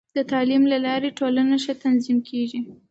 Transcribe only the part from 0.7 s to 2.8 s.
له لارې، ټولنه ښه تنظیم کېږي.